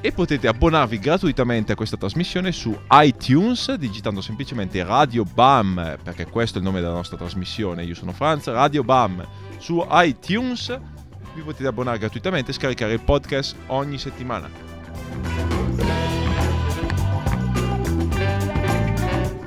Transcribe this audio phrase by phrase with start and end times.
[0.00, 6.58] e potete abbonarvi gratuitamente a questa trasmissione su iTunes digitando semplicemente Radio BAM, perché questo
[6.58, 7.84] è il nome della nostra trasmissione.
[7.84, 9.26] Io sono Franz, Radio BAM
[9.58, 10.92] su iTunes
[11.34, 14.48] vi potete abbonare gratuitamente e scaricare il podcast ogni settimana.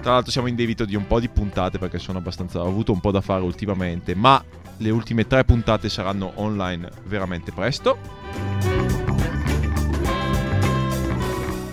[0.02, 2.92] Tra l'altro siamo in debito di un po' di puntate perché sono abbastanza, ho avuto
[2.94, 4.42] un po' da fare ultimamente, ma
[4.78, 8.67] le ultime tre puntate saranno online veramente presto.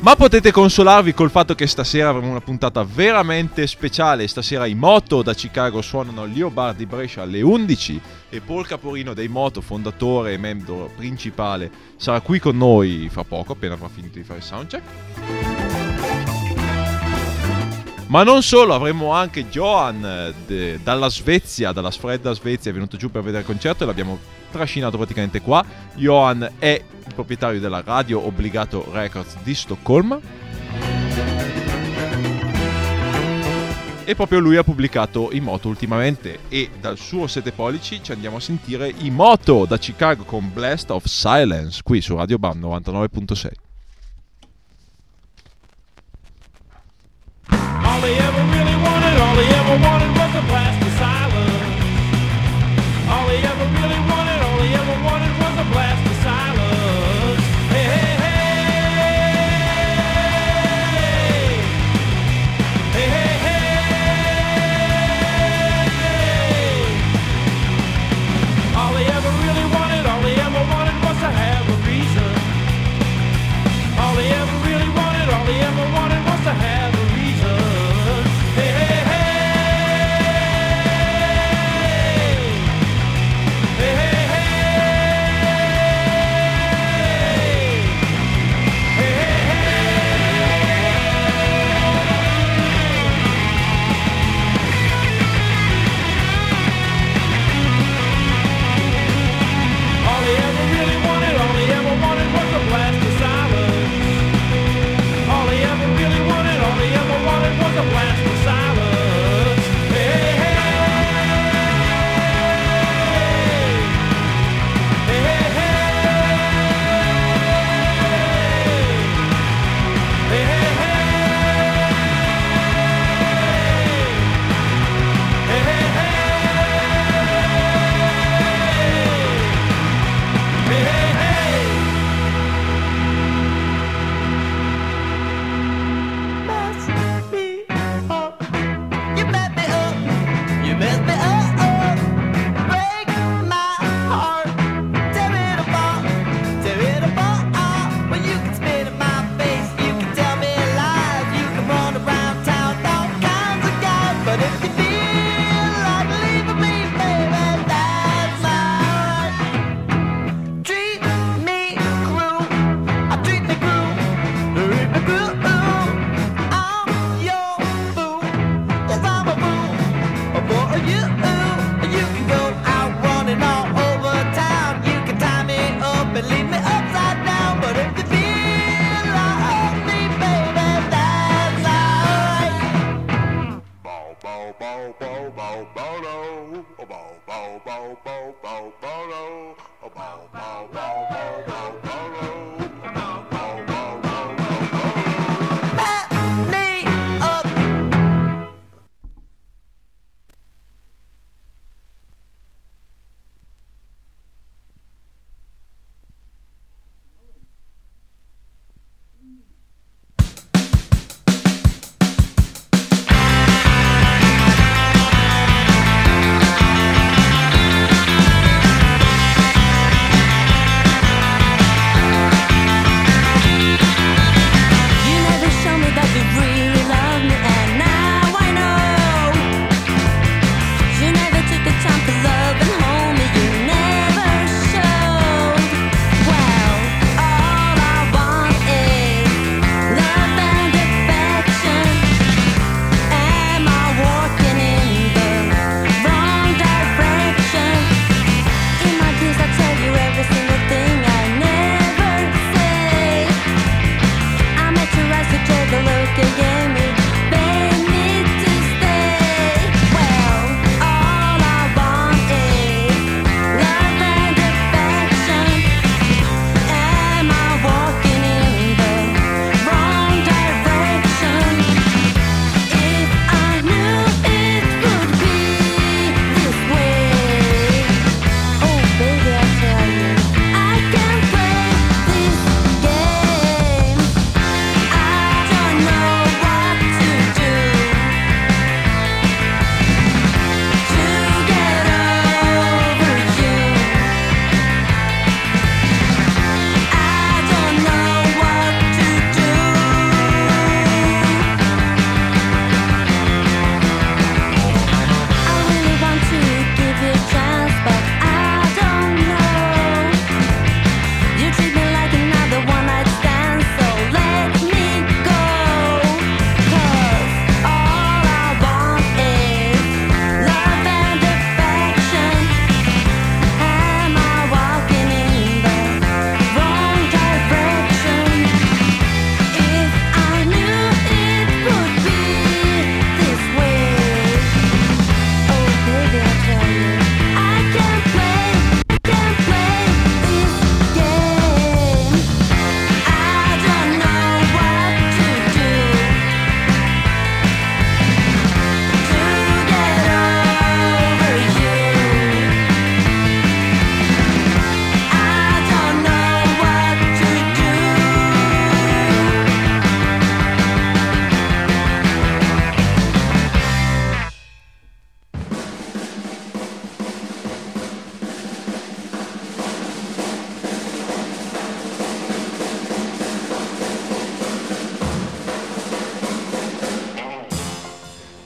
[0.04, 4.28] Ma potete consolarvi col fatto che stasera avremo una puntata veramente speciale.
[4.28, 9.14] Stasera i Moto da Chicago suonano Leo Bar di Brescia alle 11 e Paul Caporino
[9.14, 14.18] dei Moto, fondatore e membro principale, sarà qui con noi fra poco, appena avrà finito
[14.18, 14.82] di fare il soundcheck.
[18.08, 23.10] Ma non solo, avremo anche Johan de- dalla Svezia, dalla fredda Svezia, è venuto giù
[23.10, 24.18] per vedere il concerto e l'abbiamo
[24.50, 25.64] trascinato praticamente qua.
[25.94, 30.18] Johan è il proprietario della Radio Obbligato Records di Stoccolma.
[34.06, 38.36] E proprio lui ha pubblicato i moto ultimamente e dal suo 7 pollici ci andiamo
[38.36, 43.50] a sentire i moto da Chicago con Blast of Silence qui su Radio Bam 99.6.
[47.48, 50.83] All he ever really wanted, all he ever wanted was a blast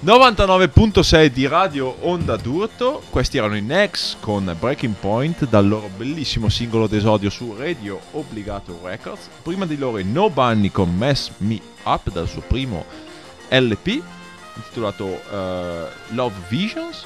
[0.08, 6.49] 99.6 di Radio Onda d'Urto, questi erano i Nex con Breaking Point dal loro bellissimo
[6.49, 9.28] singolo d'esordio su Radio Obbligato Records.
[9.43, 12.87] Prima di loro i No Bunny con Mess Me Up dal suo primo
[13.50, 14.02] LP
[14.54, 17.04] intitolato eh, Love Visions.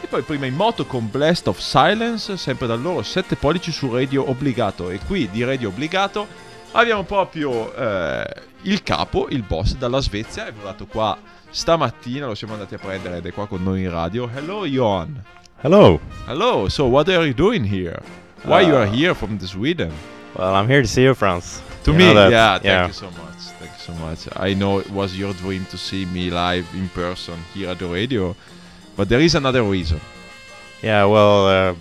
[0.00, 3.92] E poi prima in moto con Blast of Silence, sempre dal loro 7 pollici su
[3.92, 4.88] Radio Obbligato.
[4.88, 6.26] E qui di Radio Obbligato
[6.70, 8.24] abbiamo proprio eh,
[8.62, 13.18] il capo, il boss dalla Svezia, è volato qua stamattina, lo siamo andati a prendere
[13.18, 14.28] ed è qua con noi in radio.
[14.34, 15.22] Hello Johan.
[15.62, 16.00] Hello.
[16.26, 18.00] Hello, so what are you doing here?
[18.44, 19.92] Why you are Uh, here from the Sweden?
[20.34, 21.60] Well, I'm here to see you, Franz.
[21.84, 22.86] To You me, that, yeah, thank yeah.
[22.86, 23.52] you so much.
[23.60, 24.26] Thank you so much.
[24.36, 27.86] I know it was your dream to see me live in person here at the
[27.86, 28.34] radio,
[28.96, 30.00] but there is another reason.
[30.82, 31.74] Yeah, well, uh,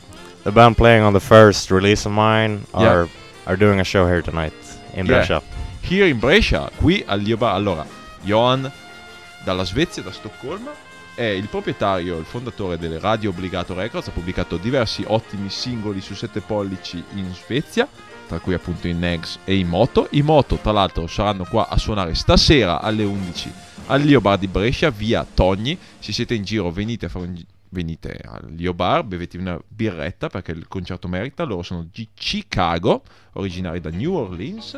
[0.43, 2.89] the band playing on the first release of mine Yeah.
[2.89, 3.07] are
[3.47, 4.53] are doing a show here tonight
[4.93, 5.15] in Yeah.
[5.17, 5.41] Brescia.
[5.81, 7.55] Here in Brescia, qui al Lio Bar.
[7.55, 7.85] Allora,
[8.23, 8.71] Johan
[9.43, 10.71] dalla Svezia, da Stoccolma,
[11.13, 16.13] è il proprietario, il fondatore delle Radio Obbligato Records, ha pubblicato diversi ottimi singoli su
[16.13, 17.87] 7 pollici in Svezia,
[18.27, 20.07] tra cui appunto i Negs e i Moto.
[20.11, 23.51] I Moto, tra l'altro, saranno qua a suonare stasera alle 11
[23.87, 25.77] al Lio Bar di Brescia, via Togni.
[25.99, 27.43] Se siete in giro, venite a fare un
[27.73, 31.45] Venite al Lio Bar, bevetevi una birretta perché il concerto merita.
[31.45, 33.01] Loro sono di Chicago,
[33.33, 34.77] originari da New Orleans.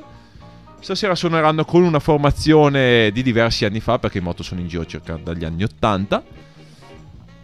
[0.84, 4.86] Stasera suoneranno con una formazione di diversi anni fa, perché i moto sono in giro
[4.86, 6.24] circa dagli anni 80.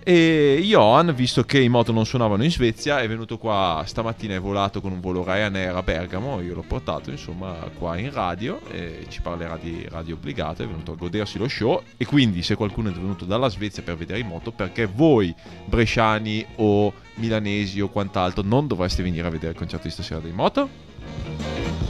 [0.04, 4.42] E Johan, visto che i moto non suonavano in Svezia, è venuto qua stamattina, è
[4.42, 9.06] volato con un volo Ryanair a Bergamo, io l'ho portato insomma qua in radio e
[9.08, 12.90] ci parlerà di radio obbligato, è venuto a godersi lo show e quindi se qualcuno
[12.90, 18.44] è venuto dalla Svezia per vedere i moto, perché voi bresciani o milanesi o quant'altro
[18.44, 21.89] non dovreste venire a vedere il concerto di stasera dei moto?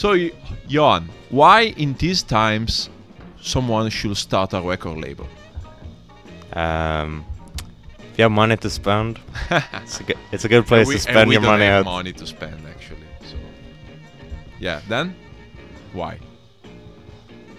[0.00, 0.16] So,
[0.66, 2.88] Jan, why in these times
[3.42, 5.28] someone should start a record label?
[6.54, 7.26] Um,
[8.10, 9.18] if you have money to spend,
[9.50, 11.80] it's a good, it's a good place we, to spend we your don't money have
[11.80, 11.84] at.
[11.84, 13.08] money to spend, actually.
[13.30, 13.36] So,
[14.58, 14.80] yeah.
[14.88, 15.14] Then,
[15.92, 16.18] why?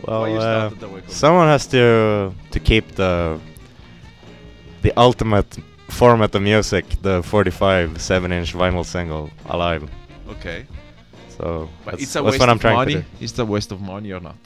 [0.08, 1.12] Well, why uh, started the record?
[1.12, 3.40] someone has to to keep the
[4.82, 9.88] the ultimate format of music, the 45 7-inch vinyl single, alive.
[10.28, 10.66] okay,
[11.42, 12.94] So but that's, it's a that's waste what I'm of trying money.
[12.94, 13.06] to do.
[13.20, 14.38] It's a waste of money or not?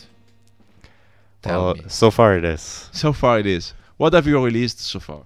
[1.41, 1.83] Tell Well, me.
[1.87, 2.89] so far it is.
[2.93, 3.73] So far, it is.
[3.97, 5.23] What have you released so far?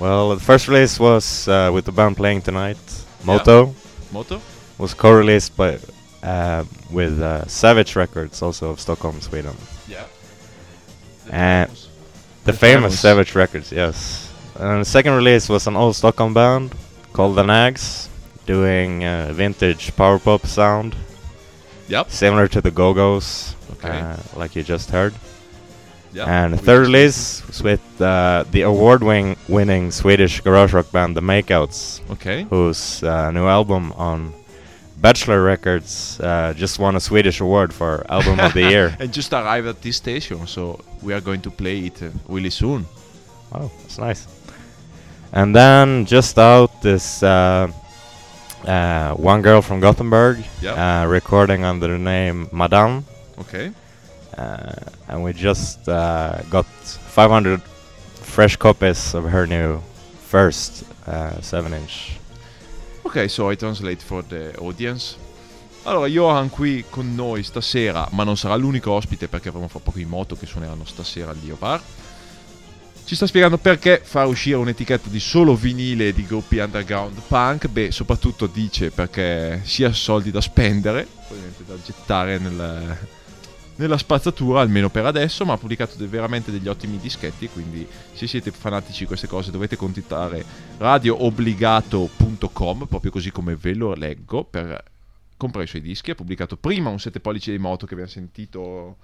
[0.00, 2.78] Well, the first release was uh, with the band playing tonight.
[3.24, 3.74] Moto
[4.12, 4.40] Moto?
[4.78, 5.78] was co-released by
[6.22, 9.54] uh, with uh, Savage Records, also of Stockholm, Sweden.
[9.88, 10.04] Yeah.
[11.30, 13.00] And The the famous famous.
[13.00, 14.32] Savage Records, yes.
[14.58, 16.74] And the second release was an old Stockholm band
[17.12, 18.08] called the Nags,
[18.46, 20.94] doing uh, vintage power pop sound,
[21.88, 22.10] Yep.
[22.10, 23.88] similar to the Go Go's, Okay.
[24.00, 25.14] uh, like you just heard.
[26.12, 26.24] yeah.
[26.44, 32.00] and third release was with uh, the award-winning Swedish garage rock band The Makeouts.
[32.12, 32.46] Okay.
[32.50, 34.32] whose uh, new album on
[34.98, 38.96] Bachelor Records uh, just won a Swedish award for Album of the Year.
[38.98, 42.50] and just arrived at this station, so we are going to play it uh, really
[42.50, 42.86] soon.
[43.52, 44.26] Oh, that's nice.
[45.32, 47.22] And then just out this
[48.66, 50.76] uh, one girl from Gothenburg Yep.
[50.76, 53.04] uh, recording under the name Madame.
[53.38, 53.72] Okay.
[54.36, 54.72] Uh,
[55.08, 57.60] and we just uh, got 500
[58.20, 59.80] fresh copies of her new
[60.28, 62.18] first uh, 7 inch.
[63.04, 65.16] Ok, so I translate for the audience.
[65.84, 70.00] Allora, Johan qui con noi stasera, ma non sarà l'unico ospite perché avremo fra poco
[70.00, 71.80] i moto che suoneranno stasera al Lio Bar.
[73.06, 77.68] Ci sta spiegando perché far uscire un'etichetta di solo vinile di gruppi underground punk.
[77.68, 82.98] Beh, soprattutto dice perché sia soldi da spendere, ovviamente da gettare nel-
[83.76, 88.26] nella spazzatura, almeno per adesso, ma ha pubblicato de- veramente degli ottimi dischetti, quindi se
[88.26, 90.44] siete fanatici di queste cose dovete contattare
[90.78, 94.82] radioobbligato.com, proprio così come ve lo leggo, per
[95.36, 96.10] comprare i suoi dischi.
[96.10, 98.96] Ha pubblicato prima un 7 pollici di moto che abbiamo sentito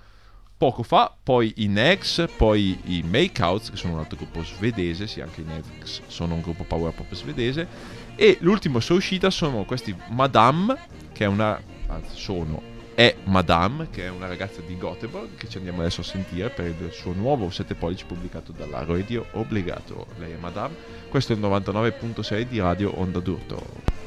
[0.63, 5.21] poco fa, poi i Nex, poi i Makeouts, che sono un altro gruppo svedese, sì,
[5.21, 7.67] anche i Nex sono un gruppo power pop svedese,
[8.15, 10.79] e l'ultimo sua uscita sono questi Madame,
[11.11, 11.61] che è una...
[11.89, 12.63] anzi, sono...
[12.95, 16.67] È Madame, che è una ragazza di Gothenburg, che ci andiamo adesso a sentire per
[16.67, 20.07] il suo nuovo 7 pollici pubblicato dalla Radio Obbligato.
[20.19, 20.77] Lei è Madame.
[21.09, 24.02] Questo è il 99.6 di Radio Onda d'Urto.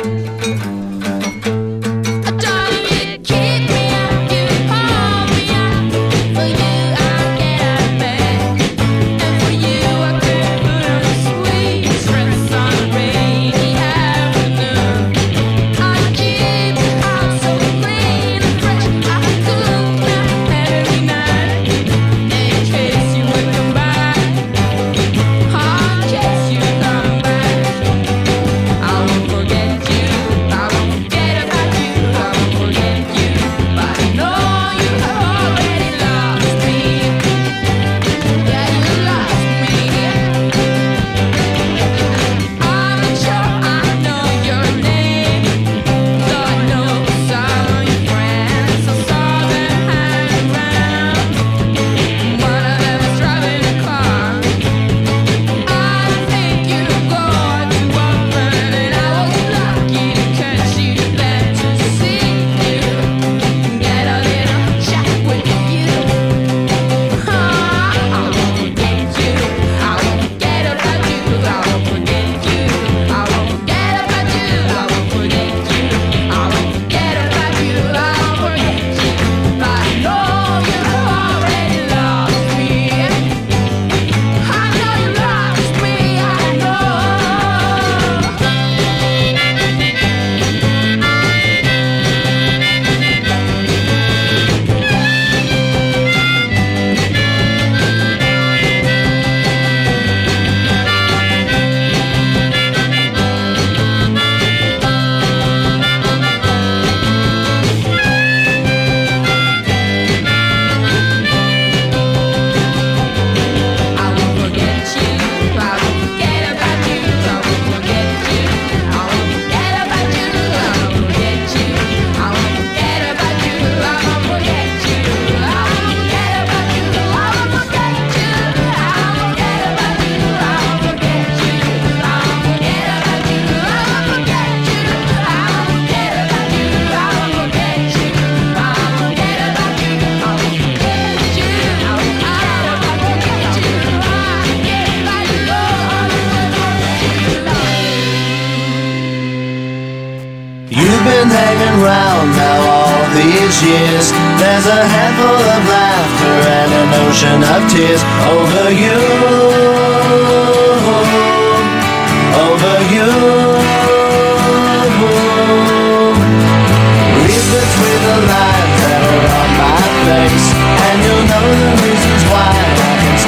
[0.00, 0.69] For you,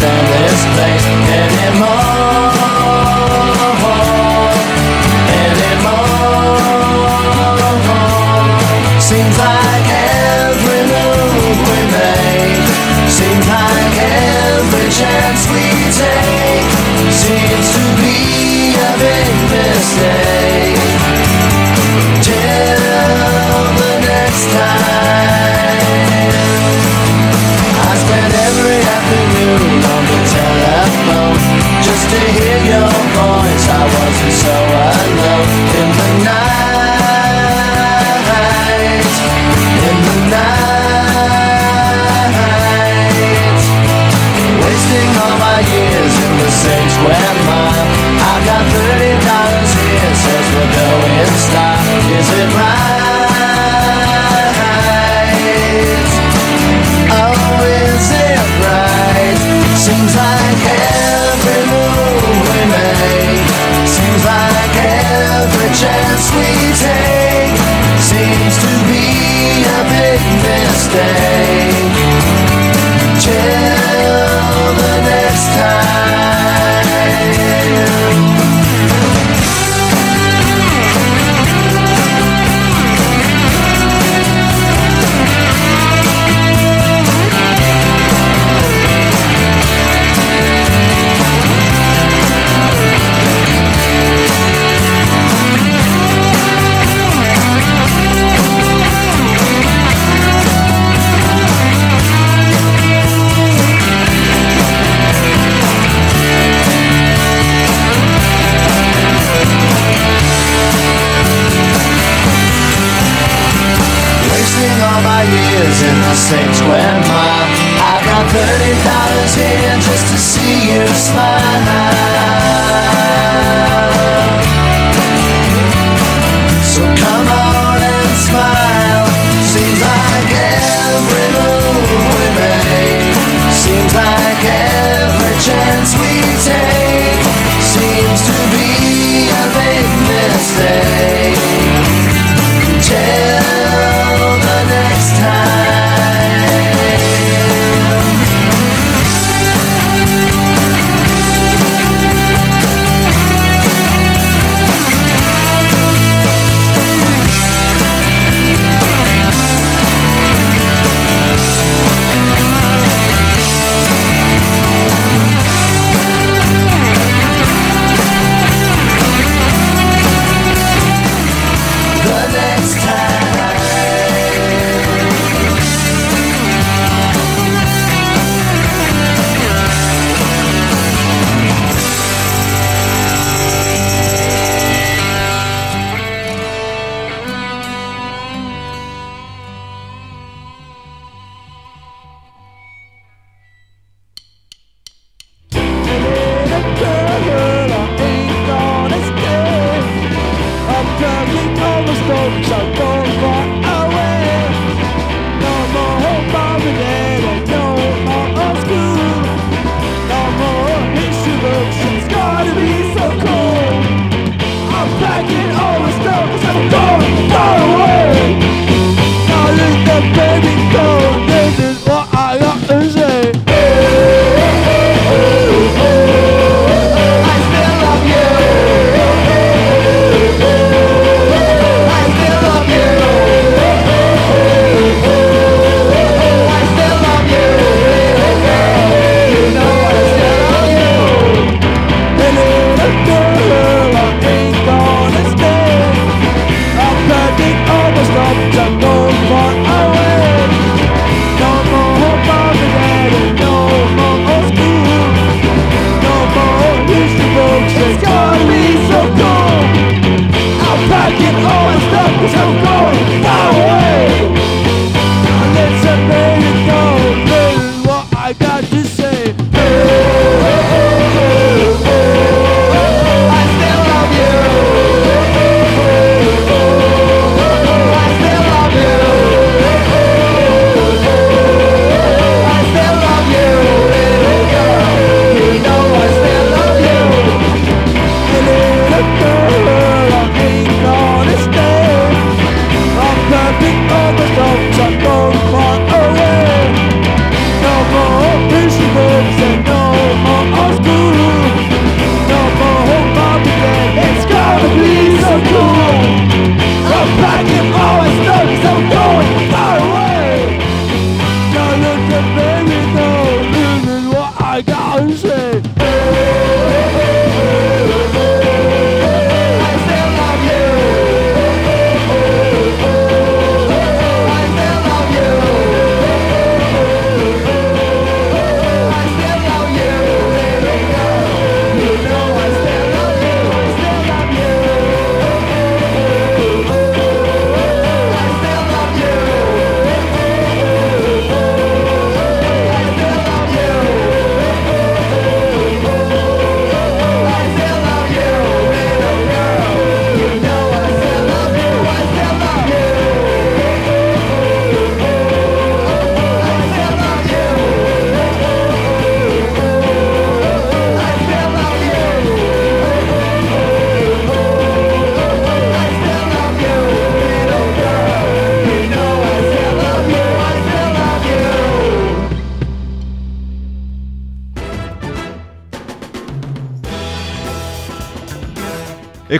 [0.04, 2.01] of this place anymore.
[33.68, 35.50] I wasn't so alone
[35.80, 36.62] in the night,
[39.86, 41.52] in the night,
[44.62, 47.88] wasting all my years in the same square mile.
[48.18, 51.86] I got thirty dollars here, says we're going style.
[52.18, 53.10] Is it right?
[57.14, 59.38] Oh, is it right?
[59.76, 60.31] Seems like
[70.40, 71.51] this day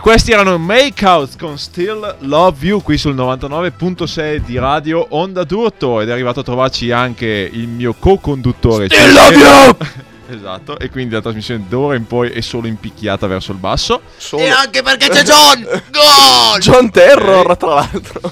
[0.03, 6.09] questi erano Makeout con Still Love You qui sul 99.6 di Radio Onda d'Urto ed
[6.09, 9.77] è arrivato a trovarci anche il mio co-conduttore Still love you!
[10.27, 14.01] Esatto, e quindi la trasmissione d'ora in poi è solo impicchiata verso il basso.
[14.31, 15.61] E anche perché c'è John!
[15.91, 16.59] Gol!
[16.59, 18.31] John Terror, tra l'altro.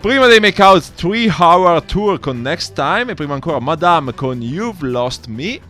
[0.00, 4.88] Prima dei Makeout 3 Hour Tour con Next Time e prima ancora Madame con You've
[4.88, 5.60] Lost Me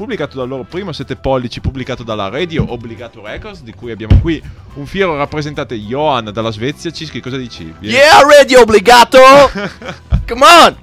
[0.00, 4.42] pubblicato dal loro primo 7 pollici pubblicato dalla Radio Obbligato Records di cui abbiamo qui
[4.74, 7.74] un fiero rappresentante Johan dalla Svezia Cischi cosa dici?
[7.78, 7.96] Vieni.
[7.96, 9.18] Yeah, radio obbligato!
[10.26, 10.76] Come on!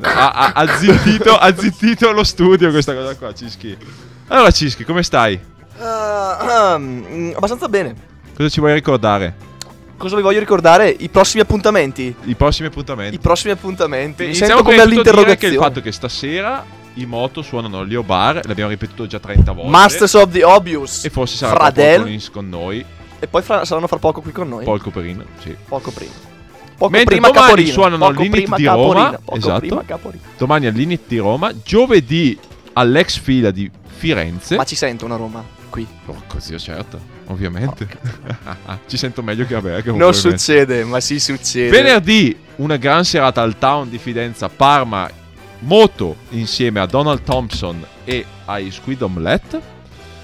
[0.00, 3.76] ha, ha, ha zittito, ha zittito lo studio questa cosa qua Cischi
[4.28, 5.38] allora Cischi come stai?
[5.78, 7.94] Uh, um, abbastanza bene.
[8.34, 9.34] Cosa ci vuoi ricordare?
[9.96, 10.88] Cosa vi voglio ricordare?
[10.88, 12.14] I prossimi appuntamenti.
[12.24, 14.22] I prossimi appuntamenti I prossimi appuntamenti.
[14.22, 15.54] Mi Iniziamo sento come prima di tutto a dire che all'interrogazione.
[15.54, 16.64] il fatto che stasera
[16.96, 19.70] i moto suonano Leo Bar, l'abbiamo ripetuto già 30 volte.
[19.70, 21.04] Masters of the Obvious.
[21.04, 21.90] E forse sarà Fradel.
[21.94, 22.84] Paul Collins con noi,
[23.18, 24.64] E poi fra- saranno fra poco qui con noi.
[24.64, 25.54] Paul Cooperino, sì.
[25.66, 26.12] Poco prima.
[26.76, 27.72] Poco Mentre prima domani Caporino.
[27.72, 28.66] suonano all'Init prima di.
[28.66, 29.84] Roma, esatto.
[30.36, 32.38] Domani all'Init di Roma, giovedì
[32.74, 34.56] all'ex fila di Firenze.
[34.56, 35.86] Ma ci sento una Roma qui.
[36.04, 37.88] Porco zio, certo, ovviamente.
[38.86, 39.82] ci sento meglio che a me.
[39.82, 41.70] che Non succede, ma sì succede.
[41.70, 45.08] Venerdì una gran serata al Town di Fidenza, Parma,
[45.60, 49.74] moto insieme a Donald Thompson e ai Squid Omelette.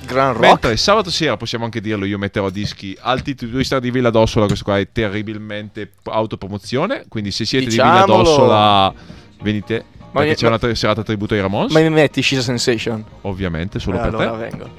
[0.05, 0.41] Gran rock.
[0.47, 4.11] Mentre sabato sera, possiamo anche dirlo, io metterò dischi al titolo di Star di Villa
[4.11, 8.23] d'Ossola, questo qua è terribilmente autopromozione, quindi se siete di Villa Diciamolo.
[8.23, 8.95] d'Ossola
[9.43, 12.21] venite, Ma perché mi- c'è ma- una tre- serata tributo ai Ramones, Ma mi metti
[12.21, 13.05] She's Sensation.
[13.23, 14.37] ovviamente, Eh, solo per allora te.
[14.39, 14.71] vengo.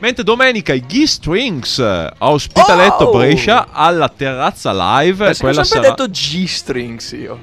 [0.00, 3.16] Mentre domenica i G-Strings a Ospitaletto Oh!
[3.16, 5.94] Brescia alla terrazza live, Penso che ho quella sempre sarà...
[6.04, 7.38] detto G-strings io.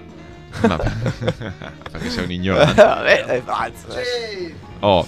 [0.62, 0.92] Vabbè.
[1.92, 2.74] perché sei un ignorante.
[2.82, 3.88] Vabbè, dai, pazzo.
[4.80, 5.08] Oh.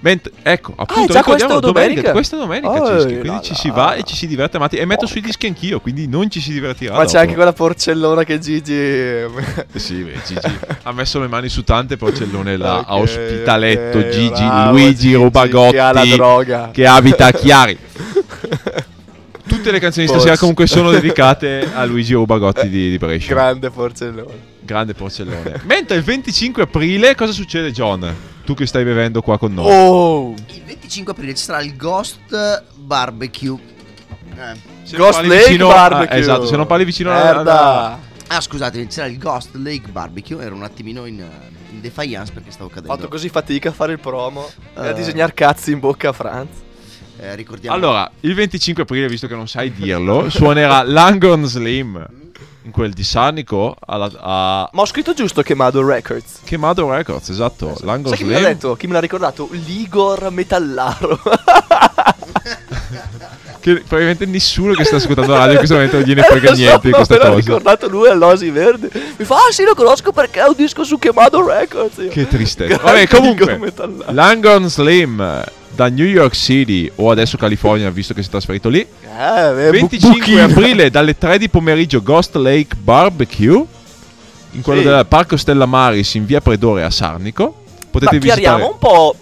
[0.00, 2.12] Mentre, ecco, appunto, già ricordiamo questa domenica, domenica?
[2.12, 3.58] questa domenica, Oh, Cischi, là quindi ci là.
[3.58, 4.76] si va e ci si diverte amati.
[4.76, 6.92] E metto sui dischi anch'io, quindi non ci si divertirà.
[6.94, 7.18] Ma c'è dopo.
[7.18, 8.72] anche quella porcellona che Gigi.
[9.74, 10.40] Sì, beh, Gigi
[10.84, 13.98] ha messo le mani su tante porcellone là a Ok, Ospitaletto.
[13.98, 16.70] ok, Gigi, bravo, Luigi Gigi, Rubagotti che ha la droga.
[16.72, 17.78] che abita a Chiari.
[19.48, 20.38] Tutte le canzoni di stasera Forse.
[20.38, 23.32] comunque sono dedicate a Luigi Rubagotti di, di Brescia.
[23.34, 24.56] Grande porcellone.
[24.68, 25.62] Grande porcellone.
[25.64, 28.14] Mentre il 25 aprile cosa succede, John?
[28.44, 29.66] Tu che stai bevendo qua con noi.
[29.66, 30.34] Oh!
[30.52, 33.58] Il 25 aprile ci sarà il Ghost Barbecue.
[34.36, 34.56] Eh.
[34.82, 36.14] Se Ghost Lake vicino- Barbecue.
[36.14, 37.98] ah, esatto, se non parli vicino alla- Merda.
[38.26, 40.42] Ah, scusate, c'era il Ghost Lake Barbecue.
[40.44, 41.16] Ero un attimino in,
[41.72, 42.94] in defiance perché stavo Ho cadendo.
[42.94, 44.92] fatto così fatica a fare il promo e a Eh.
[44.92, 46.48] disegnare cazzi in bocca a Franz.
[47.20, 47.74] Eh, ricordiamo.
[47.74, 52.06] Allora, il 25 aprile, visto che non sai dirlo, suonerà Langon Slim
[52.62, 56.40] in quel di Sanico alla, a Ma ho scritto giusto Chemado Records.
[56.44, 57.76] Chemado Records, esatto.
[57.80, 58.74] Langon Sai chi me l'ha detto?
[58.74, 59.48] Chi me l'ha ricordato?
[59.50, 61.20] Ligor Metallaro.
[63.74, 66.86] Che probabilmente nessuno che sta ascoltando la radio in questo momento non gliene frega niente
[66.88, 67.38] di questa me l'ha cosa.
[67.40, 68.90] ricordato lui all'Osi Verde.
[69.16, 71.98] Mi fa, ah sì, lo conosco perché è un disco su Chemado Records.
[71.98, 72.78] Io, Che tristezza.
[72.82, 73.58] Vabbè, comunque.
[74.08, 78.80] Langon Slim da New York City o adesso California, visto che si è trasferito lì.
[78.80, 80.42] Eh, beh, bu- 25 buchino.
[80.44, 83.64] aprile dalle 3 di pomeriggio Ghost Lake Barbecue
[84.52, 84.86] in quello Sì.
[84.86, 87.62] del Parco Stella Maris in via Predore a Sarnico.
[87.90, 88.62] Potete Ma visitare.
[88.62, 89.14] un po'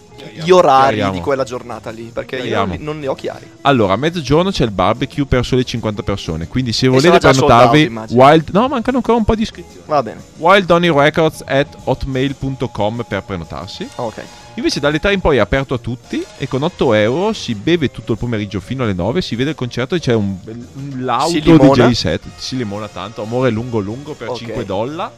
[0.44, 1.12] gli orari chiariamo.
[1.12, 2.75] di quella giornata lì, perché io Chiariamo.
[2.75, 3.51] non, non ne ho chiari.
[3.62, 6.46] Allora, a mezzogiorno c'è il barbecue per sole 50 persone.
[6.49, 7.92] Quindi se volete out, prenotarvi.
[8.11, 9.83] Wild No, mancano ancora un po' di iscrizioni.
[9.87, 13.88] Va bene, Wild Donny Records at hotmail.com per prenotarsi.
[13.96, 14.22] ok.
[14.59, 17.90] Invece dalle 3 in poi è aperto a tutti e con 8 euro si beve
[17.90, 21.38] tutto il pomeriggio fino alle 9, si vede il concerto e c'è un, un lauto?
[21.38, 22.22] DJ set.
[22.37, 24.37] Si limona tanto, amore lungo lungo per Ok.
[24.38, 25.12] 5 dollari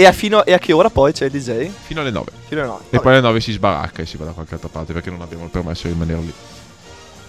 [0.00, 1.68] E a, fino, e a che ora poi c'è il DJ?
[1.86, 2.30] fino alle 9.
[2.46, 2.82] Fino alle nove.
[2.84, 3.02] E Vabbè.
[3.02, 5.42] poi alle 9 si sbaracca e si va da qualche altra parte perché non abbiamo
[5.42, 6.32] il permesso di rimanere lì.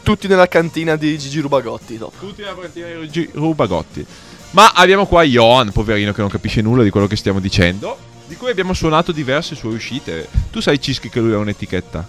[0.03, 2.13] Tutti nella cantina di Gigi Rubagotti dopo.
[2.19, 4.05] Tutti nella partita di Rugi- Rubagotti.
[4.51, 7.97] Ma abbiamo qua Johan, poverino, che non capisce nulla di quello che stiamo dicendo.
[8.27, 10.27] Di cui abbiamo suonato diverse sue uscite.
[10.51, 12.07] Tu sai, Cischi, che lui ha un'etichetta.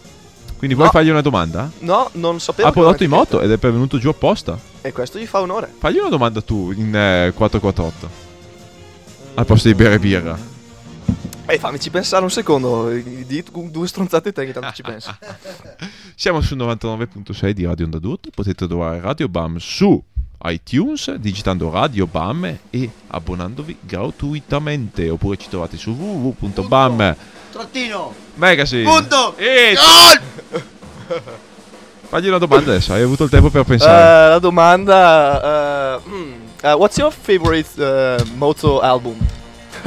[0.59, 0.93] Quindi vuoi No.
[0.93, 1.71] fargli una domanda?
[1.79, 2.69] No, non sapevo.
[2.69, 4.59] ha prodotto in moto ed è venuto giù apposta.
[4.83, 5.73] E questo gli fa onore.
[5.79, 8.29] Fagli una domanda tu in eh, 448.
[9.35, 10.37] Al posto di bere birra.
[11.47, 12.89] E fammici pensare un secondo.
[12.91, 15.17] Di due stronzate te che tanto ci penso.
[16.15, 18.31] Siamo sul 99.6 di Radio Onda d'Urto.
[18.35, 20.03] Potete trovare Radio Bam su
[20.45, 25.09] iTunes digitando Radio Bam e abbonandovi gratuitamente.
[25.09, 27.17] Oppure ci trovate su www.bam
[27.51, 28.15] Trattino.
[28.35, 28.85] Magazine.
[28.85, 29.37] Punto.
[29.37, 31.21] E Gol!
[32.11, 32.93] fagli una domanda adesso.
[32.93, 34.27] Hai avuto il tempo per pensare.
[34.27, 35.97] Eh, la domanda.
[35.97, 36.33] eh, mm,
[36.65, 39.19] eh, what's your favorite eh, moto album?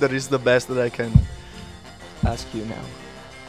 [0.00, 1.12] that is the best that I can
[2.24, 2.82] ask you now.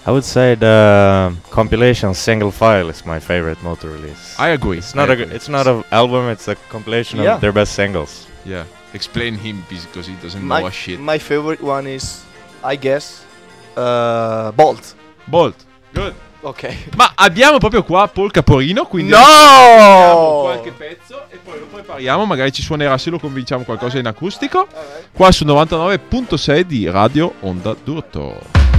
[0.06, 4.36] I would say the compilation single file is my favorite motor release.
[4.40, 4.78] I agree.
[4.78, 5.36] It's not I a g- agree.
[5.36, 6.30] it's not an album.
[6.30, 7.36] It's a compilation Yeah.
[7.36, 8.26] of their best singles.
[8.46, 8.64] Yeah.
[8.94, 11.00] Explain him because he doesn't My, know a shit.
[11.00, 12.24] my favorite one is,
[12.64, 13.24] I guess,
[13.78, 14.96] uh, Bolt.
[15.28, 15.66] Bolt.
[15.94, 16.16] Good.
[16.42, 16.96] Ok.
[16.96, 20.42] Ma abbiamo proprio qua Paul Caporino, quindi No!
[20.44, 24.68] qualche pezzo e poi lo prepariamo, magari ci suonerà se lo convinciamo qualcosa in acustico.
[25.12, 28.79] Qua su 99.6 di Radio Onda d'Urto.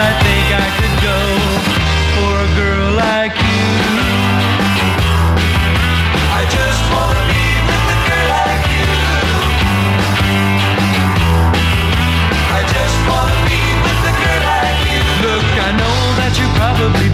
[0.00, 1.18] I think I could go
[2.16, 3.68] for a girl like you.
[6.40, 8.88] I just wanna be with a girl like you.
[12.48, 15.02] I just wanna be with a girl like you.
[15.28, 17.09] Look, I know that you're probably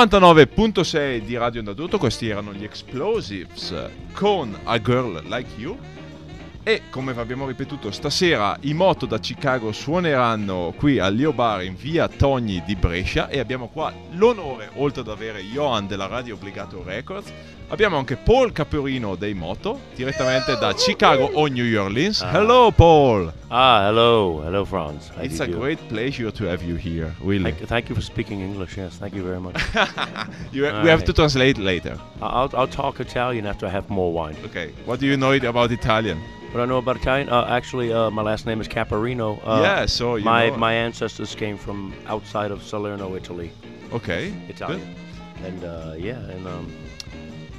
[0.00, 3.74] 99.6 di Radio Onda d'Urto, questi erano gli Explosives
[4.14, 5.78] con A Girl Like You.
[6.62, 11.76] E come abbiamo ripetuto, stasera i moto da Chicago suoneranno qui al Leo Bar in
[11.76, 16.82] via Togni di Brescia e abbiamo qua l'onore, oltre ad avere Johan della Radio Obbligato
[16.82, 17.30] Records,
[17.70, 22.20] abbiamo anche Paul Caporino dei Moto, direttamente da Chicago o New Orleans.
[22.22, 22.30] Ah.
[22.36, 23.32] Hello Paul!
[23.48, 25.10] Ah, hello, hello, Franz.
[25.14, 25.58] How It's a do?
[25.58, 27.52] great pleasure to have you here, really.
[27.52, 28.76] Thank, thank you for speaking English.
[28.76, 29.56] Yes, thank you very much.
[30.52, 31.98] You, we have to translate later.
[32.20, 34.36] I'll, I'll talk Italian after I have more wine.
[34.44, 36.18] Okay, what do you know about Italian?
[36.52, 37.28] What I know about Italian?
[37.28, 39.38] Uh, actually, uh, my last name is Caparino.
[39.44, 43.50] Uh, Yeah, so my know- my ancestors came from outside of Salerno, Italy.
[43.92, 44.94] Okay, Italian.
[45.44, 46.66] And uh, yeah, and um,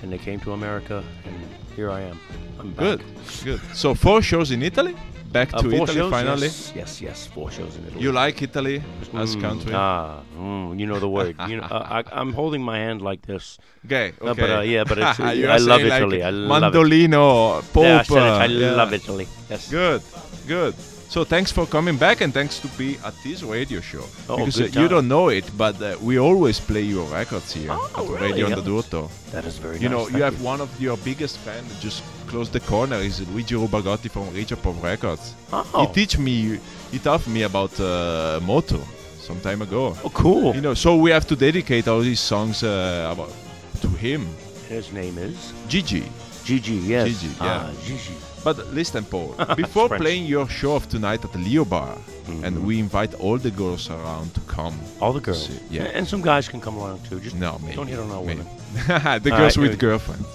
[0.02, 1.36] and they came to America, and
[1.76, 2.20] here I am.
[2.60, 2.80] I'm back.
[2.86, 3.02] Good,
[3.44, 3.60] good.
[3.74, 4.96] So four shows in Italy,
[5.32, 6.12] back Uh, to Italy shows?
[6.12, 6.48] finally.
[6.48, 8.02] Yes, yes, yes, four shows in Italy.
[8.04, 8.84] You like Italy
[9.14, 9.74] as Mm, country?
[9.74, 11.36] Ah, mm, you know the word.
[11.50, 13.58] you know, uh, I, I'm holding my hand like this.
[13.86, 14.42] Okay, Uh, okay.
[14.42, 15.20] but uh, yeah, but it's,
[15.56, 16.22] I love like Italy.
[16.24, 16.78] I love it.
[16.78, 17.84] Mandolino, Pope.
[17.86, 18.46] Yeah, I it.
[18.46, 18.72] I yeah.
[18.82, 19.28] love Italy.
[19.50, 19.70] Yes.
[19.70, 20.02] Good,
[20.48, 20.76] good.
[21.12, 24.06] So thanks for coming back and thanks to be at this radio show.
[24.30, 27.52] Oh, because good uh, you don't know it, but uh, we always play your records
[27.52, 28.32] here Oh, at really?
[28.32, 29.10] Radio Yeah.
[29.34, 32.02] That is very You know, nice, you thank have one of your biggest fans just
[32.28, 34.24] close the corner is Luigi Rubagotti from
[34.56, 35.36] Pop Records.
[35.52, 35.86] Oh.
[35.86, 36.60] He teach me,
[36.94, 38.80] he taught me about uh, moto
[39.20, 39.94] some time ago.
[40.06, 40.56] Oh, cool.
[40.56, 43.34] You know, so we have to dedicate all these songs uh, about
[43.82, 44.26] to him.
[44.70, 46.06] His name is Gigi.
[46.46, 46.76] Gigi.
[46.76, 47.08] Yes.
[47.10, 47.68] Gigi, yeah.
[47.68, 48.16] Ah, Gigi.
[48.44, 52.46] But listen, Paul, before playing your show of tonight at the Lio Bar, Mm-hmm.
[52.46, 54.76] and we invite all the girls around to come.
[55.02, 55.48] All the girls.
[55.48, 55.86] See, yeah.
[55.98, 57.20] And some guys can come along too.
[57.20, 57.76] Just No, maybe.
[57.76, 58.42] don't hit on our maybe.
[58.42, 58.48] women.
[59.24, 60.28] the All girls right, with girlfriends.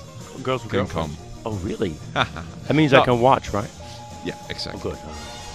[0.42, 1.16] Girls with can girlfriends.
[1.16, 1.26] come.
[1.46, 1.94] Oh, really?
[2.12, 3.70] that means I can watch, right?
[4.24, 4.80] Yeah, exactly.
[4.80, 4.98] Oh, good.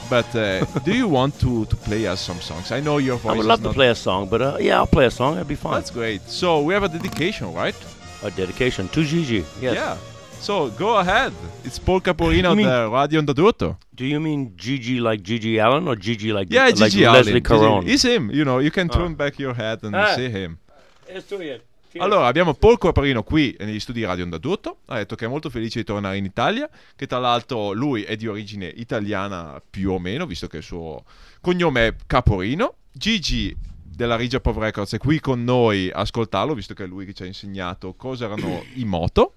[0.10, 2.72] But uh, do you want to, to play us some songs?
[2.72, 4.88] I know your voice I would love to play a song, but uh, yeah, I'll
[4.88, 5.34] play a song.
[5.36, 5.74] That'd be fun.
[5.74, 6.22] That's great.
[6.30, 7.76] So we have a dedication, right?
[8.24, 9.44] A dedication to Gigi.
[9.62, 9.76] Yes.
[9.76, 9.98] Yeah.
[10.42, 11.32] So go ahead.
[11.64, 13.78] It's Paul Caporino You mean- Radio Andadurto.
[13.92, 17.42] Do you mean Gigi like Gigi Allen or Gigi like Yeah, like Gigi Leslie Allen.
[17.44, 17.80] Caron?
[17.82, 18.32] Gigi- It's him.
[18.32, 18.94] You know, you can Ah.
[18.98, 20.14] turn back your head and Ah.
[20.16, 20.58] see him.
[21.98, 24.78] Allora, abbiamo Paul Caparino qui negli studi di Radio Andadurto.
[24.88, 26.68] Ha detto che è molto felice di tornare in Italia.
[26.96, 31.04] Che tra l'altro lui è di origine italiana più o meno, visto che il suo
[31.42, 32.76] cognome è Caporino.
[32.92, 37.06] Gigi della Rigia Pop Records è qui con noi a ascoltarlo, visto che è lui
[37.06, 39.34] che ci ha insegnato cosa erano i moto.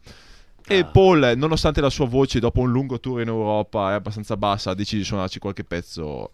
[0.66, 4.70] E Paul, nonostante la sua voce dopo un lungo tour in Europa è abbastanza bassa,
[4.70, 6.30] ha deciso di suonarci qualche pezzo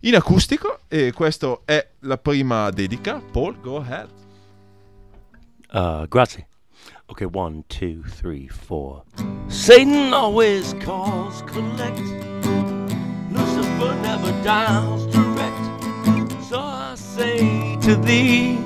[0.00, 0.80] in acustico.
[0.88, 3.22] E questa è la prima dedica.
[3.30, 4.08] Paul, go ahead.
[5.72, 6.48] Uh, grazie.
[7.06, 9.04] Okay, one, two, three, four.
[9.46, 12.00] Satan always calls collect.
[13.30, 16.42] Lucifer never dials direct.
[16.42, 18.58] So I say to thee,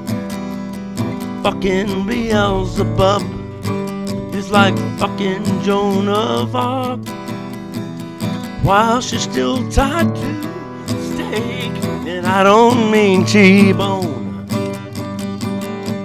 [1.43, 3.42] fucking Beelzebub
[4.35, 7.01] is like fucking Joan of Arc.
[8.63, 10.27] While she's still tied to
[10.87, 14.47] the stake, and I don't mean T-bone.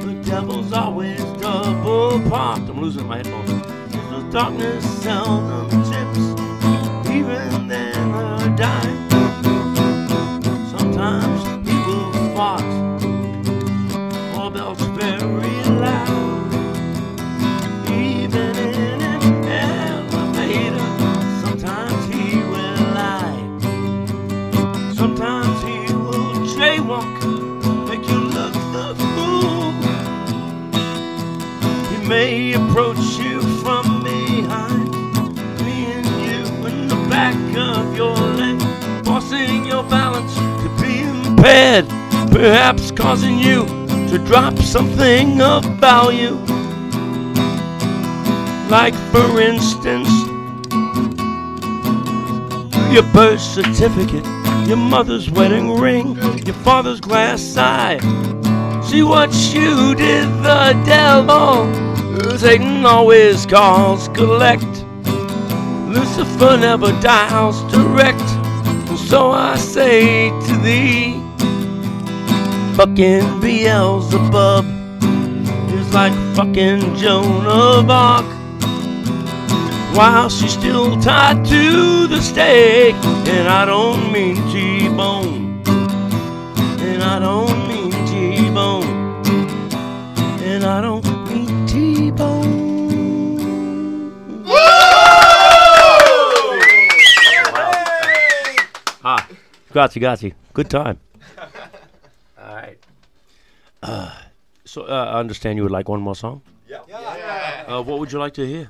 [0.02, 2.70] The devil's always double parked.
[2.70, 3.50] I'm losing my headphones.
[3.52, 5.87] The darkness seldom
[32.08, 34.96] may approach you from behind,
[35.60, 38.62] and you in the back of your leg,
[39.04, 41.86] forcing your balance to be impaired,
[42.32, 43.66] perhaps causing you
[44.08, 46.36] to drop something of value.
[48.70, 50.10] Like, for instance,
[52.94, 54.26] your birth certificate,
[54.66, 58.00] your mother's wedding ring, your father's glass eye.
[58.82, 61.87] See what you did, the devil.
[62.38, 64.64] Satan always calls collect.
[65.90, 68.22] Lucifer never dials direct.
[69.10, 71.20] So I say to thee,
[72.76, 74.66] fucking Beelzebub
[75.74, 78.26] is like fucking Joan of Arc.
[79.96, 82.96] While she's still tied to the stake,
[83.34, 89.24] and I don't mean T-bone, and I don't mean T-bone,
[90.44, 91.07] and I don't
[99.78, 100.34] Ah, grazie, grazie.
[100.54, 100.98] Good time.
[102.42, 102.80] All right.
[103.84, 104.10] Uh,
[104.66, 106.42] so uh, I understand you would like one more song.
[106.68, 106.80] Yeah.
[107.68, 108.70] Uh, what would you like to hear?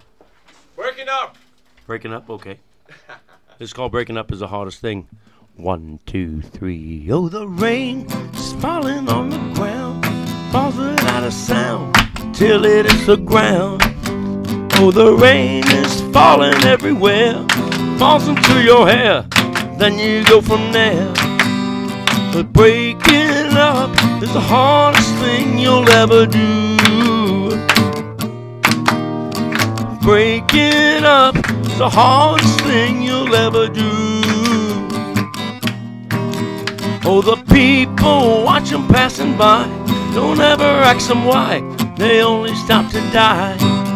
[0.75, 1.37] Breaking up.
[1.85, 2.59] Breaking up, okay.
[3.59, 5.07] It's called Breaking Up is the hardest thing.
[5.55, 7.07] One, two, three.
[7.09, 8.05] Oh, the rain
[8.35, 10.05] is falling on the ground,
[10.51, 11.95] falls without a sound
[12.35, 13.81] till it hits the ground.
[14.75, 17.33] Oh, the rain is falling everywhere,
[17.97, 19.25] falls into your hair,
[19.77, 21.13] then you go from there.
[22.33, 27.49] But breaking up is the hardest thing you'll ever do.
[30.01, 33.91] Breaking up is the hardest thing you'll ever do.
[37.09, 39.65] Oh, the people watch 'em passing by.
[40.13, 41.63] Don't ever ask them why.
[41.97, 43.86] They only stop to die.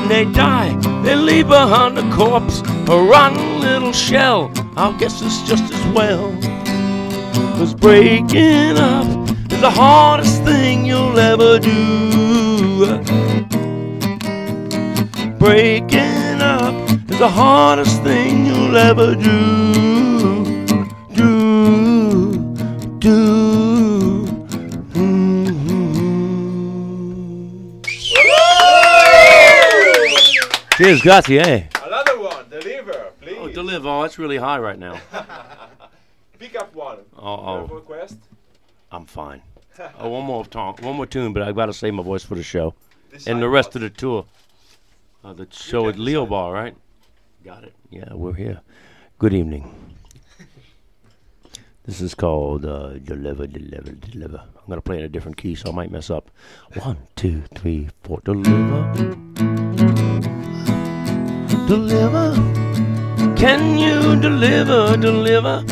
[0.00, 4.50] When they die, they leave behind a corpse, a rotten little shell.
[4.76, 6.32] I guess it's just as well.
[7.58, 9.06] Cause breaking up
[9.52, 12.86] is the hardest thing you'll ever do.
[15.38, 16.74] Breaking up
[17.10, 20.64] is the hardest thing you'll ever do.
[21.14, 22.54] Do,
[23.00, 23.59] do.
[30.80, 31.38] Cheers, grazie.
[31.38, 31.66] Eh?
[31.84, 33.36] Another one, deliver, please.
[33.38, 33.86] Oh, deliver.
[33.86, 34.98] Oh, that's really high right now.
[36.38, 37.00] Pick up one.
[37.18, 37.66] Oh, oh.
[37.66, 38.16] request?
[38.90, 39.42] I'm fine.
[39.98, 42.34] Oh, one more time, one more tune, but I've got to save my voice for
[42.34, 42.72] the show
[43.12, 44.24] Decide and the rest of the tour.
[45.22, 46.74] Uh, the show at Lio Bar, right?
[47.44, 47.74] Got it.
[47.90, 48.62] Yeah, we're here.
[49.18, 49.94] Good evening.
[51.84, 54.38] This is called uh, Deliver, Deliver, Deliver.
[54.38, 56.30] I'm going to play in a different key, so I might mess up.
[56.74, 58.20] One, two, three, four.
[58.24, 59.79] Deliver.
[61.70, 62.34] Deliver.
[63.36, 65.62] Can you deliver, deliver,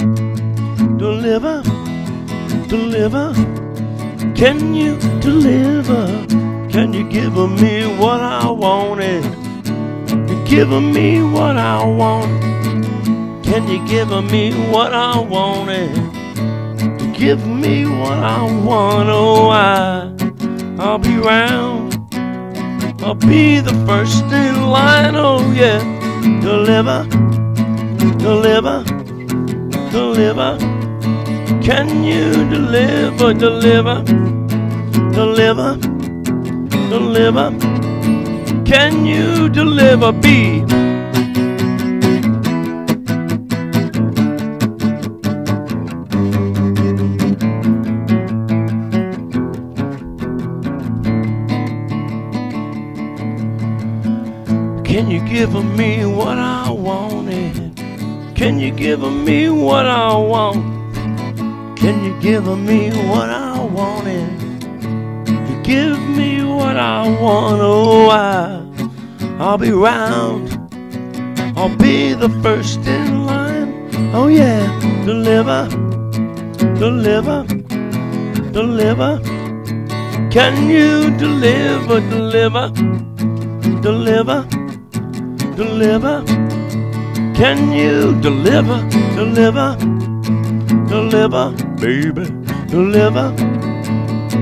[0.96, 1.61] deliver,
[2.68, 3.34] deliver?
[4.36, 6.07] Can you deliver?
[6.70, 9.24] Can you give me what I wanted?
[10.30, 12.44] You give me what I want.
[13.44, 15.96] Can you give me what I wanted?
[17.01, 19.09] You give me what I want.
[19.11, 20.14] Oh, I,
[20.78, 21.97] I'll be round.
[23.01, 25.14] I'll be the first in line.
[25.14, 25.78] Oh, yeah.
[26.40, 27.05] Deliver,
[28.18, 28.84] deliver,
[29.90, 30.59] deliver.
[31.62, 34.03] Can you deliver, deliver,
[35.12, 35.76] deliver,
[36.90, 37.51] deliver?
[38.64, 40.64] Can you deliver, B?
[55.39, 57.76] Give me what I wanted?
[58.34, 60.64] Can you give me what I want?
[61.78, 64.32] Can you give me what I wanted?
[65.28, 68.64] You give me what I want, oh I,
[69.39, 70.51] I'll be round.
[71.57, 73.70] I'll be the first in line.
[74.12, 74.66] Oh yeah,
[75.07, 75.68] deliver,
[76.80, 77.45] deliver,
[78.51, 79.20] deliver.
[80.32, 82.72] Can you deliver, deliver,
[83.80, 84.49] deliver,
[85.59, 86.22] deliver?
[87.34, 88.78] Can you deliver,
[89.16, 89.76] deliver,
[90.86, 92.24] deliver, baby,
[92.68, 93.34] deliver?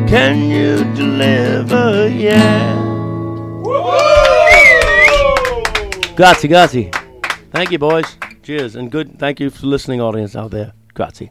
[0.06, 2.76] Can you deliver, yeah?
[6.16, 6.90] Grazie, grazie.
[7.50, 8.04] Thank you, boys.
[8.42, 9.18] Cheers, and good.
[9.18, 10.72] Thank you for listening, audience out there.
[10.94, 11.30] Grazie.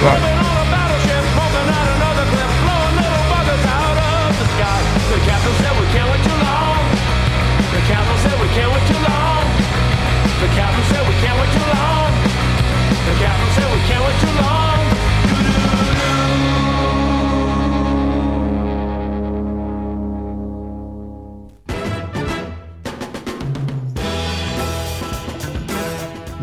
[0.00, 0.37] Sì.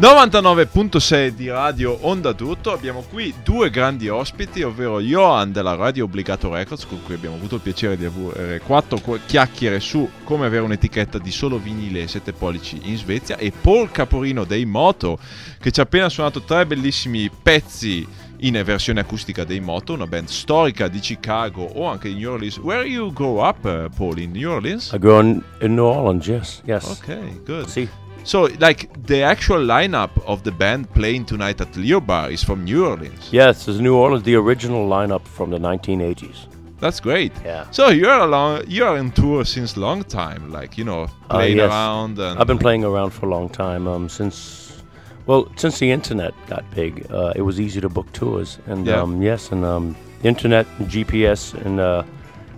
[0.05, 6.53] 99.6 di Radio Onda d'Urto, abbiamo qui due grandi ospiti, ovvero Johan della Radio Obbligato
[6.53, 10.61] Records, con cui abbiamo avuto il piacere di avere quattro qu- chiacchiere su come avere
[10.61, 15.17] un'etichetta di solo vinile e 7 pollici in Svezia, e Paul Caporino dei Moto,
[15.59, 18.07] che ci ha appena suonato tre bellissimi pezzi
[18.41, 22.59] in versione acustica dei Moto, una band storica di Chicago o anche di New Orleans.
[22.59, 24.19] Where you grow up, uh, Paul?
[24.19, 24.91] In New Orleans?
[24.93, 26.85] I grew in, in New Orleans, yes, yes.
[27.01, 27.65] Okay, good.
[27.65, 27.89] See,
[28.25, 32.63] So, like, the actual lineup of the band playing tonight at Lio Bar is from
[32.63, 33.29] New Orleans.
[33.31, 36.47] yes, it's New Orleans, the original lineup from the 1980s.
[36.79, 37.31] That's great.
[37.45, 37.65] Yeah.
[37.71, 41.69] So you're along, you're on tour since long time, like you know, Uh, playing yes.
[41.71, 43.87] around and I've been playing around for a long time.
[43.87, 44.83] Um, since,
[45.27, 48.57] well, since the internet got big, uh, it was easy to book tours.
[48.67, 49.01] And Yeah.
[49.01, 52.03] um, yes, and um, internet, and GPS, and uh,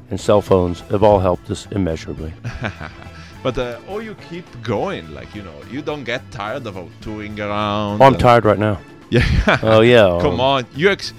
[0.09, 2.31] and cell phones have all helped us immeasurably.
[3.43, 7.39] But uh, or you keep going, like you know, you don't get tired of touring
[7.39, 8.01] around.
[8.01, 8.79] Oh, I'm tired right now.
[9.09, 9.23] Yeah.
[9.63, 10.19] Oh yeah.
[10.21, 11.13] Come um, on, you ex-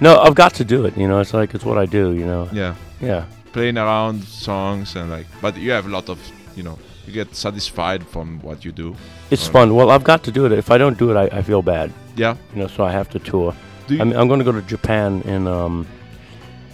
[0.00, 0.96] No, I've got to do it.
[0.96, 2.12] You know, it's like it's what I do.
[2.12, 2.48] You know.
[2.52, 3.26] yeah, Yeah.
[3.52, 6.18] playing around songs and like, but you have a lot of,
[6.56, 8.96] you know, you get satisfied from what you do.
[9.30, 9.74] It's fun.
[9.76, 10.52] Well, I've got to do it.
[10.52, 11.92] If I don't do it, I, I feel bad.
[12.16, 12.34] Yeah.
[12.52, 13.54] You know, so I have to tour.
[13.86, 15.86] Do you- I'm, I'm going to go to Japan in um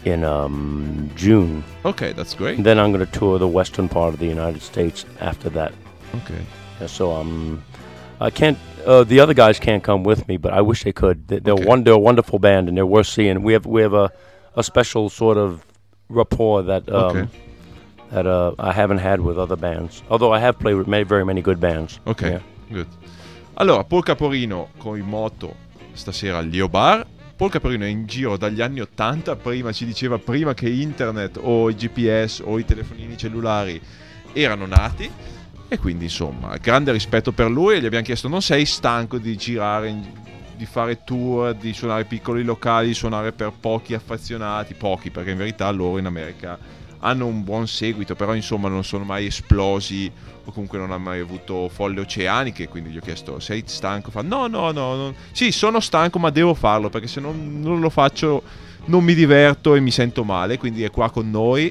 [0.05, 1.63] in um June.
[1.85, 2.57] Okay, that's great.
[2.57, 5.73] And then I'm going to tour the western part of the United States after that.
[6.15, 6.43] Okay.
[6.81, 7.63] Yeah, so um,
[8.21, 8.59] I can't.
[8.87, 11.29] Uh, the other guys can't come with me, but I wish they could.
[11.29, 11.67] They, they're Okay.
[11.67, 11.85] one.
[11.85, 13.43] They're a wonderful band, and they're worth seeing.
[13.43, 14.11] We have we have a,
[14.57, 15.65] a special sort of
[16.09, 17.29] rapport that um, Okay.
[18.11, 20.03] that uh, I haven't had with other bands.
[20.11, 21.99] Although I have played with many, very many good bands.
[22.07, 22.41] Ok, Yeah.
[22.71, 22.87] good.
[23.57, 25.55] Allora, Paul Caporino con i moto
[25.95, 27.07] stasera al Lio Bar.
[27.37, 31.69] Paul Caporino è in giro dagli anni 80, prima ci diceva prima che internet o
[31.69, 33.81] i GPS o i telefonini cellulari
[34.33, 35.11] erano nati.
[35.67, 37.75] E quindi insomma, grande rispetto per lui.
[37.75, 39.93] E gli abbiamo chiesto non sei stanco di girare,
[40.57, 45.39] di fare tour, di suonare piccoli locali, di suonare per pochi affezionati, pochi perché in
[45.39, 46.57] verità loro in America
[47.05, 50.11] hanno un buon seguito, però insomma non sono mai esplosi
[50.47, 54.11] o comunque non hanno mai avuto folle oceaniche, quindi gli ho chiesto sei stanco?
[54.11, 55.15] Fa no, no, no, no.
[55.33, 58.43] sì sono stanco ma devo farlo perché se non, non lo faccio
[58.87, 61.71] non mi diverto e mi sento male, quindi è qua con noi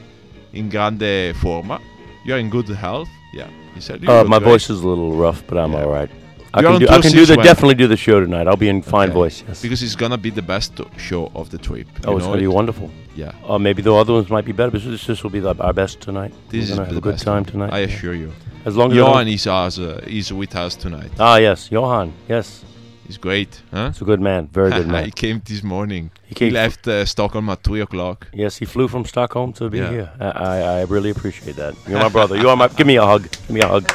[0.51, 1.79] in grande forma.
[2.25, 3.07] You're in good health?
[3.35, 3.47] Yeah.
[3.75, 6.09] He said, "You Uh, my great." voice is a little rough, but I'm all right.
[6.55, 6.87] I can do.
[6.87, 8.47] I can do the definitely do the show tonight.
[8.47, 9.13] I'll be in fine Okay.
[9.15, 9.43] voice.
[9.47, 9.61] Yes.
[9.61, 11.87] Because it's gonna be the best show of the trip.
[12.05, 12.91] Oh, it's to be wonderful.
[13.15, 13.31] Yeah.
[13.47, 15.73] Uh, maybe the other ones might be better, but this, this will be the, our
[15.73, 16.33] best tonight.
[16.49, 17.73] This We're is gonna have the a good best time tonight.
[17.73, 18.31] I assure you.
[18.65, 21.11] As long as Johan is, uh, is with us tonight.
[21.19, 22.13] Ah, yes, Johan.
[22.29, 22.63] Yes,
[23.05, 23.89] He's great, huh?
[23.89, 24.47] he's a good man.
[24.47, 25.03] Very good man.
[25.05, 26.09] he came this morning.
[26.23, 28.27] He came He, left uh, Stockholm at three o'clock.
[28.33, 29.89] Yes, he flew from Stockholm to be Yeah.
[29.91, 30.11] here.
[30.21, 31.75] I, I, I really appreciate that.
[31.87, 32.37] You're my brother.
[32.37, 32.69] You are my.
[32.69, 33.23] Give me a hug.
[33.23, 33.91] Give me a hug.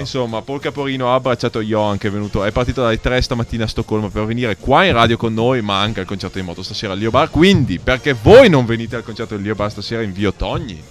[0.00, 3.68] Insomma, Paul Caporino ha abbracciato Johan che è venuto, è partito dalle 3 stamattina a
[3.68, 6.92] Stoccolma per venire qua in radio con noi, ma anche al concerto di moto stasera
[6.92, 7.30] al Lio Bar.
[7.30, 10.82] Quindi, perché voi non venite al concerto del Lio Bar stasera in Via Togni?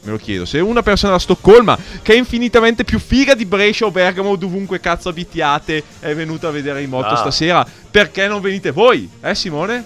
[0.00, 0.44] Me lo chiedo.
[0.44, 4.36] Se una persona da Stoccolma, che è infinitamente più figa di Brescia o Bergamo o
[4.36, 7.16] dovunque cazzo abitiate, è venuta a vedere in moto Ah.
[7.16, 9.08] stasera, perché non venite voi?
[9.20, 9.84] Eh Simone?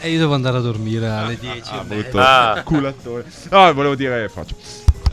[0.00, 1.70] E io devo andare a dormire alle 10.
[1.72, 2.62] Ah, e brutto mezza.
[2.64, 3.24] culattone.
[3.50, 4.54] No, volevo dire faccio.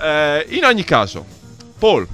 [0.02, 1.26] Eh, in ogni caso,
[1.82, 2.06] Paul.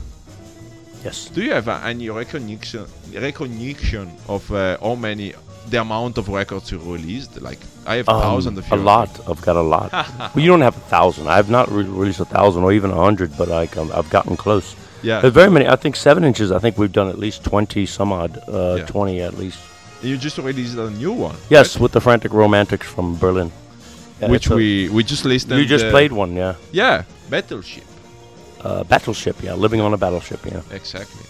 [1.04, 1.30] Yes.
[1.30, 5.34] Do you have uh, any recognition recognition of uh, how many
[5.70, 7.40] the amount of records you released?
[7.42, 9.10] Like I have Um, thousands of a lot.
[9.30, 9.92] I've got a lot.
[10.34, 11.28] well, you don't have a thousand.
[11.28, 14.36] I've not re- released a thousand or even a hundred, but like um, I've gotten
[14.38, 14.76] close.
[15.04, 15.22] Yeah.
[15.22, 15.68] There's very many.
[15.68, 16.52] I think seven inches.
[16.52, 18.34] I think we've done at least twenty some odd.
[18.48, 18.86] Uh, Yeah.
[18.86, 19.60] Twenty at least.
[20.02, 21.36] You just released a new one.
[21.50, 23.52] Yes, with the Frantic Romantics from Berlin.
[24.22, 25.60] Yeah, Which a- we we just listened.
[25.60, 26.56] You just played one, yeah.
[26.72, 27.84] Yeah, Battleship.
[28.68, 29.54] Uh, battleship, yeah.
[29.66, 30.62] Living on a battleship, yeah.
[30.80, 31.26] Exactly.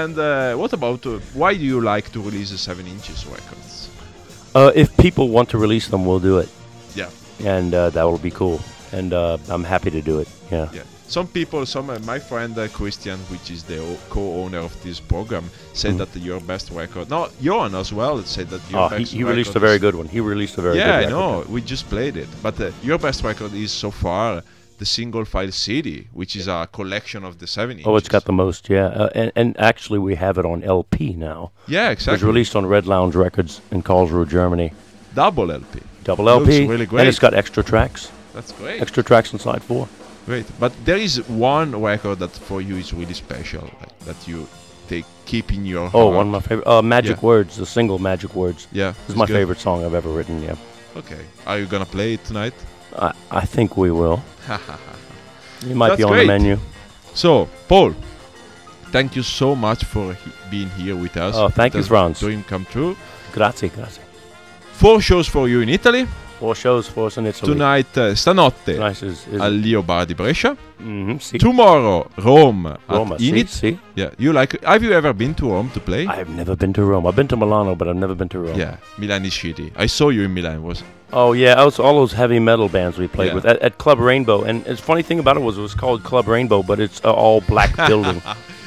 [0.00, 3.88] And uh, what about uh, why do you like to release the seven inches records?
[4.54, 6.48] Uh, if people want to release them, we'll do it.
[7.00, 7.10] Yeah.
[7.56, 8.58] And uh, that will be cool.
[8.98, 10.28] And uh, I'm happy to do it.
[10.50, 10.68] Yeah.
[10.72, 10.82] Yeah.
[11.06, 14.98] Some people, some uh, my friend uh, Christian, which is the o- co-owner of this
[15.12, 15.98] program, said Mhm.
[15.98, 17.04] that your best record.
[17.10, 19.94] No, Johan as well said that your Oh, he, best he released a very good
[19.94, 20.08] one.
[20.08, 21.44] He released a very yeah, good I know.
[21.54, 24.42] We just played it, but uh, your best record is so far
[24.82, 25.88] the single file CD,
[26.20, 27.86] which is a collection of the seven inches.
[27.86, 28.86] Oh, it's got the most, yeah.
[29.02, 30.98] Uh, and, and actually, we have it on LP
[31.30, 31.52] now.
[31.68, 32.12] Yeah, exactly.
[32.14, 34.68] It was released on Red Lounge Records in Karlsruhe, Germany.
[35.14, 35.80] double LP.
[36.02, 36.66] Double LP.
[36.66, 38.10] really And it's got extra tracks.
[38.34, 38.82] That's great.
[38.82, 39.88] Extra tracks inside four.
[40.26, 44.48] Great, but there is one record that for you is really special, like, that you
[44.88, 46.14] take keep in your Oh, heart.
[46.20, 46.66] one of my favorite.
[46.66, 47.26] Uh, Magic Yeah.
[47.30, 48.66] Words, the single Magic Words.
[48.72, 49.34] Yeah, it's is my good.
[49.38, 50.56] favorite song I've ever written, yeah.
[50.96, 52.54] Okay, are you gonna play it tonight?
[52.98, 54.22] I, I think we will.
[55.64, 56.26] It might be That's on the great.
[56.26, 56.58] menu.
[57.14, 57.94] So, Paul,
[58.90, 61.36] thank you so much for he- being here with us.
[61.36, 62.18] Oh, thank It you, Franz.
[62.18, 62.96] Dream come true.
[63.32, 64.00] Grazie, grazie.
[64.72, 66.06] Four shows for you in Italy.
[66.42, 67.52] Four shows for us in Italy.
[67.52, 70.56] Tonight, uh, stanotte, Tonight is- is- al Lio Bar di Brescia.
[70.82, 71.38] Mhm, sì.
[71.38, 73.46] Tomorrow, Rome, Roma, at Init.
[73.48, 73.78] sì.
[73.94, 74.58] Yeah, you like?
[74.64, 76.04] Have you ever been to Rome to play?
[76.04, 77.06] I've never been to Rome.
[77.06, 78.58] I've been to Milano, but I've never been to Rome.
[78.58, 79.70] Yeah, Milan is shitty.
[79.76, 80.64] I saw you in Milan.
[80.64, 80.82] Was
[81.12, 83.34] Oh yeah, it was all those heavy metal bands we played Yeah.
[83.36, 84.42] with at, at Club Rainbow.
[84.42, 87.12] And the funny thing about it was it was called Club Rainbow, but it's uh,
[87.12, 88.20] all black building.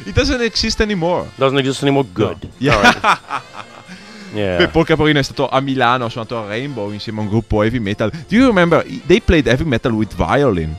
[0.05, 1.27] it doesn't exist anymore.
[1.37, 2.05] Doesn't exist anymore.
[2.13, 2.47] Good.
[2.57, 3.17] Yeah.
[4.33, 4.57] Yeah.
[4.57, 7.61] Beh, Paul Caporino è stato a Milano, ha suonato a Rainbow insieme a un gruppo
[7.63, 8.09] heavy metal.
[8.09, 8.83] Do you remember?
[9.05, 10.75] They played heavy metal with violin.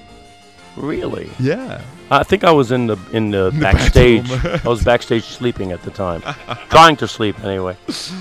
[0.77, 1.31] Really?
[1.39, 1.81] Yeah.
[2.11, 4.31] I think I was in the in the backstage.
[4.65, 6.23] I was backstage sleeping at the time,
[6.71, 7.77] trying to sleep anyway.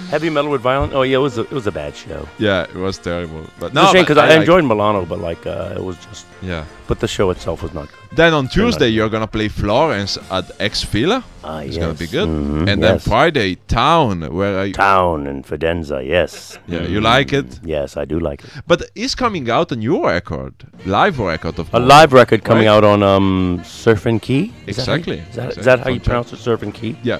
[0.09, 0.89] Heavy metal with violin.
[0.93, 2.28] Oh yeah, it was a, it was a bad show.
[2.39, 3.43] Yeah, it was terrible.
[3.59, 5.97] But It's no, a shame because I, like- enjoyed Milano, but like uh, it was
[6.09, 6.63] just Yeah.
[6.88, 8.04] But the show itself was not good.
[8.16, 11.24] Then on Tuesday you're gonna play Florence at X Villa.
[11.43, 12.11] Ah, it's gonna be yes.
[12.11, 12.30] good.
[12.30, 13.07] Mhm, And then yes.
[13.07, 14.74] Friday Town, where you?
[14.74, 16.57] Town and Fidenza, yes.
[16.68, 17.59] Yeah, you like it?
[17.63, 18.49] Yes, I do like it.
[18.68, 20.53] But is coming out a new record,
[20.86, 22.74] live record of A course, live record coming right?
[22.78, 24.53] out on um, Surf and Key.
[24.66, 25.18] Is that how you- Exactly.
[25.30, 25.63] Is that, is Exactly.
[25.66, 26.39] that how you pronounce it?
[26.39, 26.95] Surf and Key.
[27.03, 27.20] Yeah.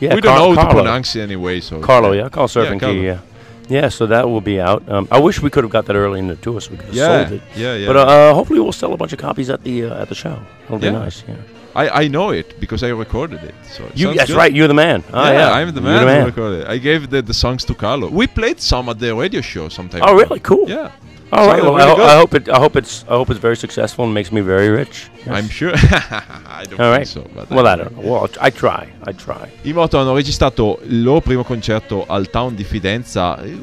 [0.00, 0.14] Yeah.
[0.14, 0.82] We don't know how to Carlo.
[0.82, 2.94] pronounce it anyway, so Carlo, yeah, call Surf Yeah, and Carlo.
[2.96, 3.20] Key, yeah.
[3.68, 4.88] Yeah, so that will be out.
[4.88, 6.86] Um, I wish we could have got that early in the tour so we could
[6.86, 7.42] have Yeah, sold it.
[7.56, 7.86] yeah, yeah.
[7.88, 10.38] But uh, hopefully we'll sell a bunch of copies at the uh, at the show.
[10.66, 11.24] It'll be nice.
[11.26, 11.34] Yeah.
[11.74, 13.54] I, I know it because I recorded it.
[13.70, 14.36] So it you, that's good.
[14.38, 14.52] right.
[14.52, 15.02] You're the man.
[15.12, 16.24] Ah, yeah, I'm the man, the who man.
[16.26, 16.68] recorded it.
[16.68, 18.08] I gave the, the songs to Carlo.
[18.08, 20.00] We played some at the radio show sometime.
[20.02, 20.22] Oh, ago.
[20.22, 20.40] really?
[20.40, 20.68] Cool.
[20.70, 20.90] Yeah.
[21.32, 21.62] All right.
[21.62, 22.48] Well, I, ho- I hope it.
[22.48, 23.04] I hope it's.
[23.08, 25.08] I hope it's very successful and makes me very rich.
[25.28, 25.72] I'm sure.
[25.74, 27.08] I don't All think right.
[27.08, 27.26] so.
[27.50, 28.02] Well, I don't know.
[28.12, 28.88] Well, I try.
[29.06, 29.50] I try.
[29.64, 33.42] I Moto hanno registrato il loro primo concerto al Town di Fidenza.
[33.42, 33.56] eh,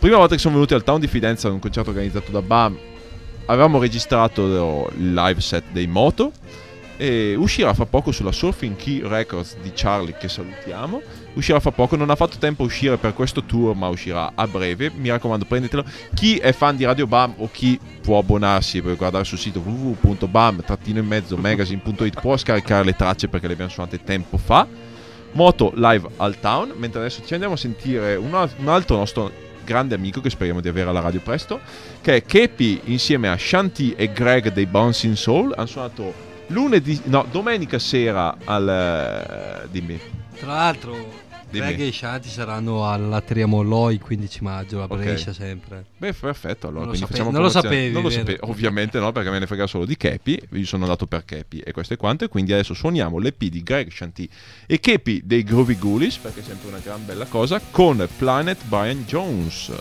[0.00, 2.74] Prima volta che sono venuti al Town di Fidenza ad un concerto organizzato da BAM,
[3.44, 6.32] avevamo registrato il live set dei Moto
[6.96, 11.02] e uscirà fra poco sulla Surfing Key Records di Charlie che salutiamo.
[11.34, 14.46] Uscirà fra poco, non ha fatto tempo a uscire per questo tour, ma uscirà a
[14.46, 14.90] breve.
[14.90, 15.84] Mi raccomando, prendetelo.
[16.14, 22.20] Chi è fan di Radio BAM o chi può abbonarsi per guardare sul sito www.bam-magazine.it
[22.22, 24.66] può scaricare le tracce perché le abbiamo suonate tempo fa.
[25.32, 28.34] Moto live al town, mentre adesso ci andiamo a sentire un
[28.64, 31.60] altro nostro grande amico che speriamo di avere alla radio presto,
[32.00, 35.52] che è Kepi insieme a Shanti e Greg dei Bouncing Soul.
[35.56, 36.12] Hanno suonato
[36.48, 38.68] lunedì, no, domenica sera al...
[38.68, 40.00] eh, dimmi.
[40.34, 40.96] Tra l'altro,
[41.50, 41.66] Dimmi.
[41.66, 44.86] Greg e Shanti saranno all'Atria Mollo il 15 maggio a.
[44.86, 45.84] Brescia sempre.
[45.96, 46.68] Beh, perfetto.
[46.68, 49.46] Allora, Non lo sape- non lo sapevi, Non lo sapevo, ovviamente no, perché me ne
[49.46, 50.40] frega solo di Kepi.
[50.52, 52.24] Io sono andato per Kepi e questo è quanto.
[52.24, 54.28] E quindi adesso suoniamo l'EP di Greg Shanti
[54.66, 59.04] e Kepi dei Groovy Ghoulies, perché è sempre una gran bella cosa, con Planet Brian
[59.04, 59.72] Jones.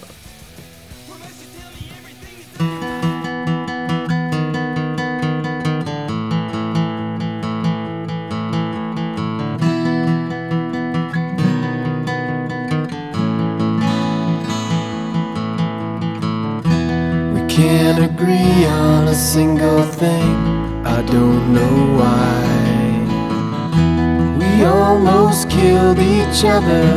[17.59, 20.35] Can't agree on a single thing.
[20.85, 22.39] I don't know why.
[24.39, 26.87] We almost killed each other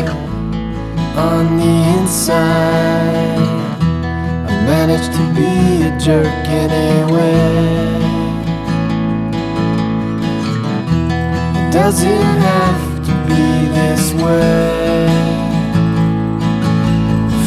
[1.31, 3.41] on the inside.
[4.51, 5.53] I managed to be
[5.91, 7.43] a jerk anyway.
[11.61, 13.45] It Does it have to be
[13.79, 15.09] this way?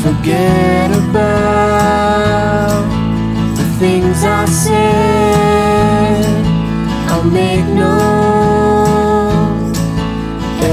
[0.04, 2.55] Forget about
[3.86, 6.26] things I said.
[7.12, 7.98] I'll make no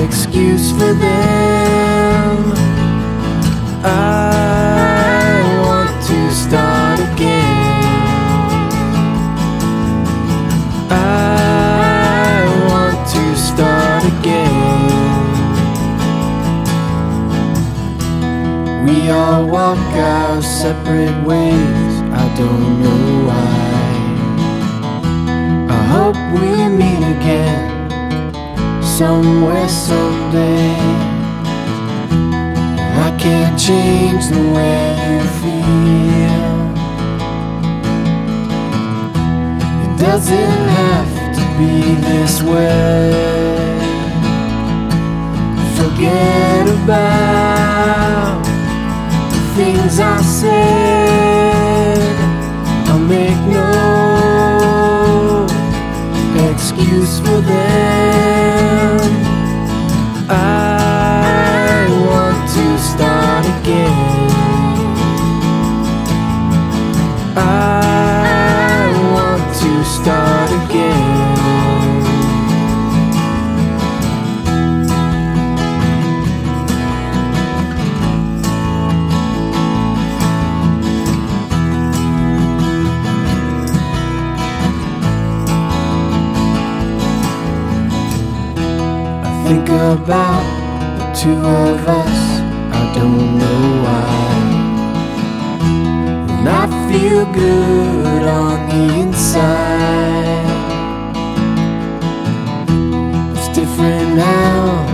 [0.03, 2.37] excuse for them.
[3.85, 5.35] I
[5.67, 8.71] want to start again.
[10.91, 14.93] I want to start again.
[18.87, 21.82] We all walk our separate ways.
[22.35, 23.72] Don't know why.
[25.68, 26.49] I hope we
[26.80, 27.61] meet again
[28.83, 30.74] somewhere someday.
[33.07, 36.53] I can't change the way you feel.
[39.85, 43.12] It doesn't have to be this way.
[45.76, 48.43] Forget about
[49.33, 51.51] the things I said.
[53.13, 53.69] Make no
[56.51, 59.32] excuse for them.
[90.05, 90.42] about
[90.98, 92.18] the two of us.
[92.80, 94.14] I don't know why.
[96.34, 100.42] And I feel good on the inside.
[103.36, 104.84] It's different now.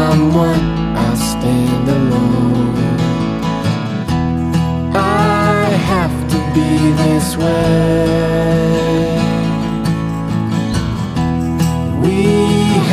[0.00, 0.64] I'm one.
[1.06, 2.76] I stand alone.
[4.94, 6.70] I have to be
[7.02, 7.58] this way.
[12.02, 12.16] We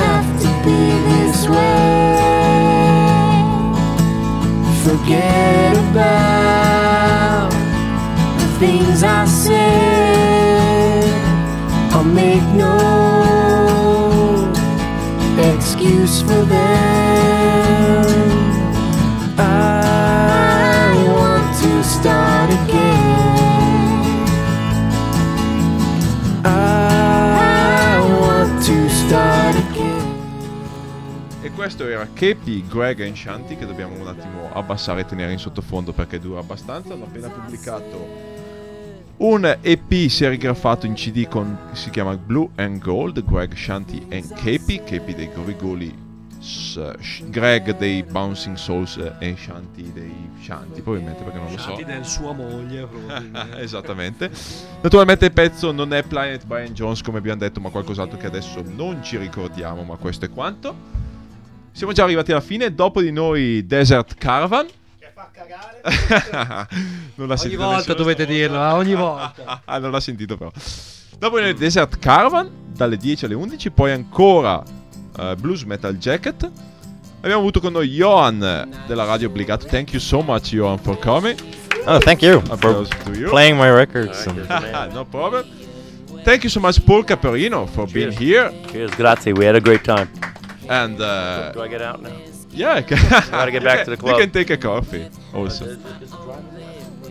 [0.01, 0.94] have to be
[1.47, 3.05] way.
[4.83, 6.64] Forget about
[31.65, 35.93] questo era Kepi, Greg e Shanti che dobbiamo un attimo abbassare e tenere in sottofondo
[35.93, 36.93] perché dura abbastanza.
[36.93, 38.33] Hanno appena pubblicato
[39.17, 44.83] un EP serigrafato in CD con si chiama Blue and Gold, Greg Shanti e Kepi,
[44.83, 45.91] Kepi dei Gorigoli,
[47.29, 50.13] Greg dei Bouncing Souls e Shanti dei
[50.43, 51.69] Shanti, probabilmente perché non lo so.
[51.69, 53.57] Shanti del sua moglie, probabilmente.
[53.59, 54.29] Esattamente.
[54.81, 58.63] Naturalmente il pezzo non è Planet Brian Jones come abbiamo detto, ma qualcos'altro che adesso
[58.63, 61.04] non ci ricordiamo, ma questo è quanto.
[61.75, 64.65] Siamo già arrivati alla fine, dopo di noi Desert Caravan.
[67.15, 68.25] non l'ha Ogni sentito volta nessuno dovete stavolta.
[68.25, 69.61] dirlo, eh, ogni volta.
[69.65, 70.49] ah, non l'ha sentito però.
[71.19, 74.63] Dopo di noi Desert Caravan, dalle 10 alle 11, poi ancora
[75.19, 76.49] eh, Blues Metal Jacket.
[77.17, 78.39] Abbiamo avuto con noi Johan
[78.87, 79.65] della Radio Obbligato.
[79.65, 81.37] Thank you so much Johan for coming.
[81.87, 83.29] Oh, thank you for Applause to you.
[83.29, 84.25] playing my records.
[84.93, 85.43] no problem.
[86.23, 88.49] Thank you so much, Paul Caperino, for being here.
[88.71, 89.33] Cheers, grazie.
[89.33, 90.09] We had a great time.
[90.69, 92.11] And uh, Do I get out now?
[92.51, 94.19] yeah, Gotta get back to the You club.
[94.19, 95.77] can take a coffee also.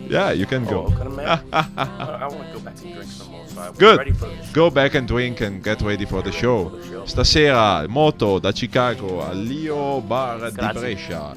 [0.09, 0.87] Yeah, you can go.
[0.87, 1.41] Oh, can I?
[2.23, 3.47] I, want to go back and drink some more.
[3.47, 4.17] So Good.
[4.53, 6.71] Go back and drink and get ready for the show.
[7.07, 10.81] Stasera moto da Chicago al Lio Bar di Grazie.
[10.81, 11.33] Brescia.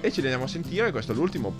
[0.00, 1.52] E ci andiamo a sentire, questo è l'ultimo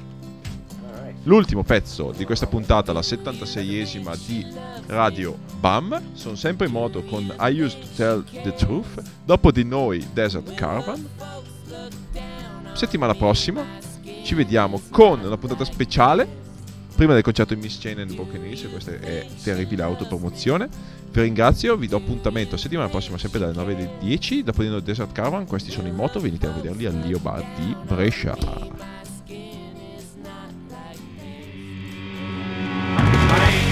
[1.26, 4.46] L'ultimo pezzo di questa puntata, la 76esima di
[4.88, 6.12] Radio BAM.
[6.12, 9.02] Sono sempre in moto con I Used to Tell the Truth.
[9.24, 11.08] Dopo di noi Desert Caravan.
[12.74, 13.64] Settimana prossima
[14.22, 16.42] ci vediamo con una puntata speciale.
[16.94, 20.68] Prima del concerto di Miss Chain and the Buccaneers, e questa è terribile autopromozione.
[21.10, 24.42] Vi ringrazio, vi do appuntamento settimana prossima sempre dalle 9 alle 10.
[24.42, 27.42] Dopo di noi Desert Caravan, questi sono in moto, venite a vederli al Lio Bar
[27.56, 28.93] di Brescia.